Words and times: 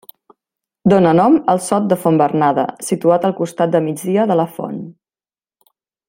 Dóna 0.93 1.11
nom 1.19 1.35
al 1.53 1.59
Sot 1.65 1.91
de 1.91 1.97
Font 2.05 2.17
Bernada, 2.23 2.65
situat 2.89 3.29
al 3.29 3.37
costat 3.43 3.75
de 3.79 3.83
migdia 3.89 4.25
de 4.33 4.39
la 4.43 4.47
font. 4.59 4.81